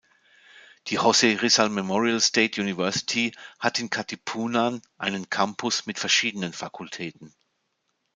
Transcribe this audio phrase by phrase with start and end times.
[0.87, 7.35] Die Jose Rizal Memorial State University hat in Katipunan einen Campus mit verschiedenen Fakultäten.